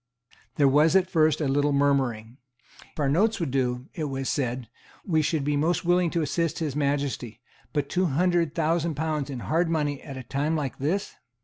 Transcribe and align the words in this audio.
There 0.55 0.67
was 0.67 0.95
at 0.95 1.11
first 1.11 1.41
a 1.41 1.47
little 1.47 1.71
murmuring. 1.73 2.37
"If 2.91 2.99
our 2.99 3.07
notes 3.07 3.39
would 3.39 3.51
do," 3.51 3.85
it 3.93 4.05
was 4.05 4.29
said, 4.29 4.67
"we 5.05 5.21
should 5.21 5.43
be 5.43 5.55
most 5.55 5.85
willing 5.85 6.09
to 6.09 6.23
assist 6.23 6.57
His 6.57 6.75
Majesty; 6.75 7.39
but 7.71 7.87
two 7.87 8.05
hundred 8.07 8.55
thousand 8.55 8.95
pounds 8.95 9.29
in 9.29 9.41
hard 9.41 9.69
money 9.69 10.01
at 10.01 10.17
a 10.17 10.23
time 10.23 10.55
like 10.55 10.79
this." 10.79 11.13